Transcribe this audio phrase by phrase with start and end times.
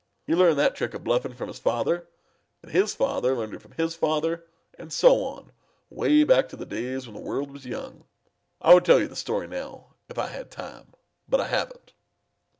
[0.25, 2.07] He learned that trick of bluffing from his father,
[2.63, 5.51] and his father learned it from his father, and so on
[5.91, 8.05] way back to the days when the world was young.
[8.59, 10.95] I would tell you the story now if I had time,
[11.29, 11.93] but I haven't."